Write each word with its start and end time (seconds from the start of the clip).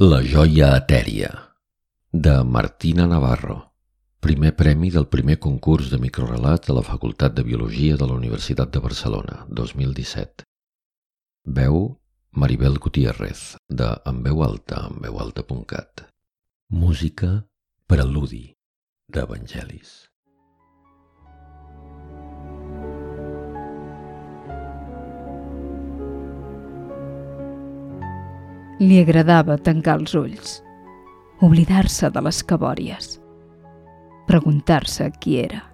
La 0.00 0.20
joia 0.22 0.76
etèria, 0.78 1.28
de 2.12 2.32
Martina 2.46 3.04
Navarro, 3.10 3.56
primer 4.22 4.52
premi 4.54 4.92
del 4.94 5.08
primer 5.10 5.40
concurs 5.42 5.88
de 5.90 5.98
microrelat 5.98 6.68
a 6.70 6.76
la 6.76 6.84
Facultat 6.86 7.34
de 7.34 7.42
Biologia 7.42 7.96
de 7.98 8.06
la 8.06 8.14
Universitat 8.14 8.70
de 8.70 8.78
Barcelona, 8.84 9.40
2017. 9.48 10.46
Veu 11.58 11.98
Maribel 12.30 12.78
Gutiérrez, 12.78 13.56
de 13.66 13.88
En 14.06 14.22
veu 14.22 14.44
alta, 14.46 14.84
en 14.86 15.02
veu 15.02 15.18
alta.cat. 15.18 16.06
Música 16.70 17.32
Preludi, 17.88 18.54
d'Evangelis. 19.10 19.96
Li 28.78 29.00
agradava 29.02 29.56
tancar 29.58 29.96
els 29.98 30.12
ulls, 30.14 30.50
oblidar-se 31.42 32.12
de 32.14 32.20
les 32.22 32.44
cabòries, 32.46 33.16
preguntar-se 34.28 35.08
qui 35.18 35.34
era. 35.40 35.64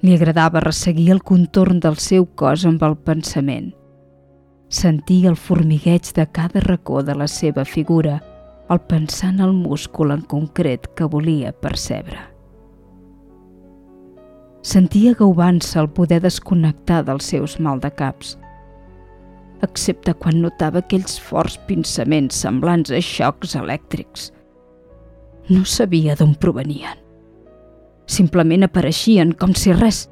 Li 0.00 0.14
agradava 0.16 0.62
resseguir 0.64 1.10
el 1.12 1.20
contorn 1.20 1.82
del 1.84 2.00
seu 2.00 2.24
cos 2.24 2.64
amb 2.64 2.80
el 2.88 2.96
pensament, 3.04 3.74
sentir 4.72 5.26
el 5.28 5.36
formigueig 5.36 6.14
de 6.16 6.24
cada 6.32 6.64
racó 6.64 7.02
de 7.04 7.18
la 7.20 7.28
seva 7.28 7.66
figura 7.68 8.22
al 8.72 8.80
pensar 8.80 9.34
en 9.34 9.44
el 9.44 9.52
múscul 9.52 10.16
en 10.16 10.22
concret 10.22 10.88
que 10.96 11.04
volia 11.04 11.52
percebre. 11.52 12.22
Sentia 14.62 15.12
gaubant-se 15.12 15.76
el 15.80 15.92
poder 15.92 16.22
desconnectar 16.24 17.04
dels 17.04 17.28
seus 17.34 17.60
maldecaps, 17.60 18.38
excepte 19.66 20.14
quan 20.16 20.40
notava 20.42 20.80
aquells 20.80 21.18
forts 21.20 21.58
pinçaments 21.68 22.40
semblants 22.44 22.92
a 22.92 23.00
xocs 23.04 23.56
elèctrics. 23.58 24.30
No 25.50 25.64
sabia 25.64 26.16
d'on 26.16 26.34
provenien. 26.40 26.98
Simplement 28.10 28.66
apareixien 28.66 29.34
com 29.38 29.54
si 29.54 29.74
res 29.76 30.04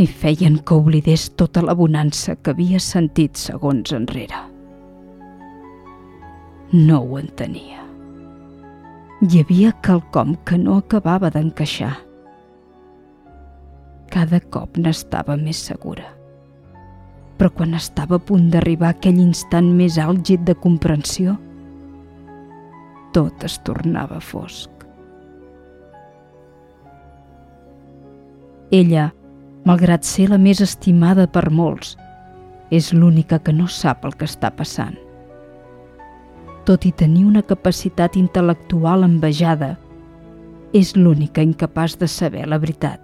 i 0.00 0.06
feien 0.06 0.58
que 0.64 0.76
oblidés 0.76 1.28
tota 1.36 1.62
la 1.64 1.74
bonança 1.76 2.36
que 2.36 2.54
havia 2.54 2.80
sentit 2.80 3.40
segons 3.40 3.92
enrere. 3.96 4.46
No 6.72 7.00
ho 7.02 7.18
entenia. 7.18 7.82
Hi 9.20 9.42
havia 9.42 9.74
quelcom 9.84 10.36
que 10.48 10.56
no 10.56 10.78
acabava 10.80 11.28
d'encaixar. 11.34 11.96
Cada 14.10 14.40
cop 14.40 14.78
n'estava 14.80 15.36
més 15.36 15.60
segura 15.68 16.19
però 17.40 17.48
quan 17.56 17.72
estava 17.72 18.18
a 18.18 18.20
punt 18.20 18.50
d'arribar 18.52 18.90
aquell 18.92 19.16
instant 19.16 19.70
més 19.72 19.94
àlgid 19.96 20.42
de 20.44 20.52
comprensió, 20.60 21.38
tot 23.16 23.46
es 23.48 23.54
tornava 23.64 24.18
fosc. 24.20 24.68
Ella, 28.76 29.06
malgrat 29.64 30.04
ser 30.04 30.26
la 30.28 30.38
més 30.42 30.60
estimada 30.60 31.24
per 31.32 31.46
molts, 31.48 31.94
és 32.68 32.92
l'única 32.92 33.40
que 33.40 33.56
no 33.56 33.70
sap 33.72 34.04
el 34.04 34.18
que 34.20 34.28
està 34.28 34.52
passant. 34.58 35.00
Tot 36.68 36.84
i 36.84 36.92
tenir 36.92 37.24
una 37.24 37.40
capacitat 37.54 38.20
intel·lectual 38.20 39.08
envejada, 39.08 39.72
és 40.76 40.92
l'única 40.92 41.40
incapaç 41.40 41.96
de 42.04 42.12
saber 42.18 42.44
la 42.52 42.60
veritat. 42.60 43.00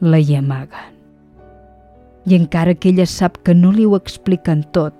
La 0.00 0.22
hi 0.22 0.38
amaguen 0.38 0.99
i 2.30 2.36
encara 2.38 2.76
que 2.78 2.90
ella 2.90 3.06
sap 3.10 3.40
que 3.42 3.54
no 3.58 3.72
li 3.74 3.84
ho 3.84 3.96
expliquen 3.98 4.62
tot, 4.74 4.94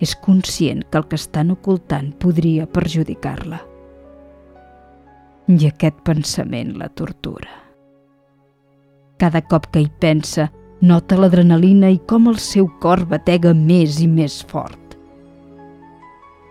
és 0.00 0.14
conscient 0.24 0.82
que 0.90 1.00
el 1.00 1.06
que 1.10 1.18
estan 1.20 1.52
ocultant 1.52 2.12
podria 2.22 2.66
perjudicar-la. 2.66 3.60
I 5.52 5.58
aquest 5.68 5.98
pensament 6.04 6.74
la 6.80 6.88
tortura. 6.88 7.50
Cada 9.20 9.42
cop 9.48 9.68
que 9.72 9.84
hi 9.84 9.90
pensa, 10.00 10.48
nota 10.80 11.18
l'adrenalina 11.20 11.92
i 11.92 12.00
com 12.08 12.28
el 12.32 12.40
seu 12.40 12.68
cor 12.80 13.04
batega 13.12 13.52
més 13.56 14.00
i 14.00 14.08
més 14.08 14.40
fort. 14.48 14.96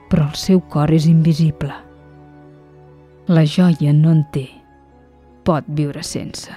Però 0.09 0.29
el 0.29 0.38
seu 0.38 0.61
cor 0.69 0.94
és 0.94 1.09
invisible. 1.09 1.73
La 3.27 3.45
joia 3.45 3.94
no 3.94 4.13
en 4.13 4.23
té. 4.33 4.47
Pot 5.45 5.65
viure 5.77 6.01
sense 6.05 6.53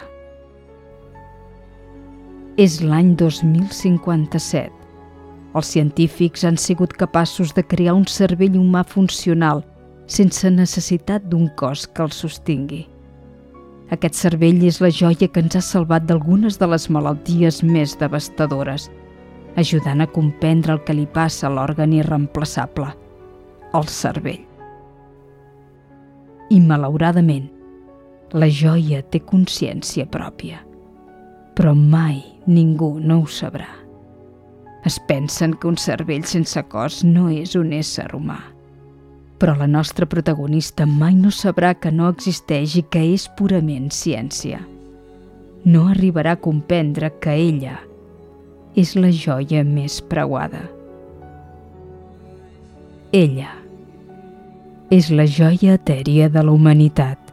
és 2.58 2.80
l'any 2.82 3.12
2057. 3.14 4.72
Els 5.54 5.68
científics 5.70 6.42
han 6.44 6.56
sigut 6.58 6.96
capaços 6.98 7.52
de 7.54 7.62
crear 7.62 7.94
un 7.94 8.04
cervell 8.10 8.58
humà 8.58 8.82
funcional 8.82 9.62
sense 10.10 10.50
necessitat 10.50 11.28
d'un 11.30 11.46
cos 11.60 11.86
que 11.86 12.02
el 12.02 12.10
sostingui. 12.10 12.82
Aquest 13.94 14.18
cervell 14.18 14.64
és 14.66 14.80
la 14.82 14.90
joia 14.90 15.30
que 15.30 15.44
ens 15.44 15.54
ha 15.54 15.62
salvat 15.62 16.10
d'algunes 16.10 16.58
de 16.58 16.66
les 16.66 16.88
malalties 16.90 17.62
més 17.62 17.94
devastadores, 18.02 18.90
ajudant 19.54 20.02
a 20.02 20.10
comprendre 20.10 20.74
el 20.74 20.82
que 20.82 20.98
li 20.98 21.06
passa 21.06 21.46
a 21.46 21.54
l'òrgan 21.54 21.94
irreemplaçable, 21.94 22.90
el 23.70 23.86
cervell. 23.86 24.42
I, 26.50 26.58
malauradament, 26.58 27.52
la 28.34 28.50
joia 28.50 29.04
té 29.06 29.22
consciència 29.22 30.08
pròpia 30.10 30.64
però 31.58 31.74
mai 31.74 32.20
ningú 32.46 33.00
no 33.02 33.16
ho 33.18 33.26
sabrà. 33.26 33.66
Es 34.86 35.00
pensen 35.08 35.56
que 35.58 35.66
un 35.66 35.74
cervell 35.74 36.22
sense 36.22 36.62
cos 36.70 37.00
no 37.02 37.26
és 37.34 37.56
un 37.58 37.72
ésser 37.74 38.12
humà. 38.14 38.38
Però 39.42 39.56
la 39.58 39.66
nostra 39.66 40.06
protagonista 40.06 40.86
mai 40.86 41.16
no 41.18 41.32
sabrà 41.34 41.72
que 41.74 41.90
no 41.90 42.12
existeix 42.14 42.76
i 42.78 42.84
que 42.86 43.02
és 43.10 43.26
purament 43.34 43.90
ciència. 43.90 44.62
No 45.66 45.88
arribarà 45.90 46.36
a 46.38 46.42
comprendre 46.46 47.10
que 47.18 47.34
ella 47.34 47.74
és 48.78 48.94
la 48.94 49.10
joia 49.10 49.64
més 49.66 49.98
preuada. 49.98 50.62
Ella 53.10 53.50
és 54.94 55.10
la 55.10 55.26
joia 55.26 55.74
etèria 55.74 56.30
de 56.30 56.46
la 56.46 56.54
humanitat 56.54 57.27